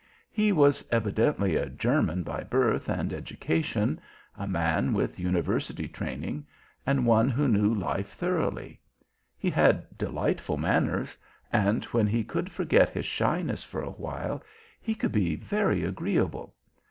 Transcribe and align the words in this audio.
He 0.31 0.51
was 0.51 0.83
evidently 0.91 1.55
a 1.55 1.69
German 1.69 2.23
by 2.23 2.41
birth 2.41 2.89
and 2.89 3.13
education, 3.13 4.01
a 4.35 4.47
man 4.47 4.93
with 4.95 5.19
university 5.19 5.87
training, 5.87 6.47
and 6.87 7.05
one 7.05 7.29
who 7.29 7.47
knew 7.47 7.71
life 7.71 8.09
thoroughly. 8.09 8.81
He 9.37 9.51
had 9.51 9.95
delightful 9.99 10.57
manners, 10.57 11.19
and 11.53 11.85
when 11.93 12.07
he 12.07 12.23
could 12.23 12.51
forget 12.51 12.89
his 12.89 13.05
shyness 13.05 13.63
for 13.63 13.83
a 13.83 13.91
while, 13.91 14.41
he 14.81 14.95
could 14.95 15.11
be 15.11 15.35
very 15.35 15.83
agreeable. 15.83 16.55